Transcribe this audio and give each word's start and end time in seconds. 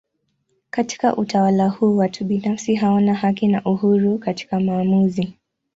Katika 0.69 1.15
utawala 1.15 1.67
huu 1.69 1.97
watu 1.97 2.25
binafsi 2.25 2.75
hawana 2.75 3.13
haki 3.13 3.47
na 3.47 3.63
uhuru 3.63 4.17
katika 4.19 4.59
maamuzi. 4.59 5.33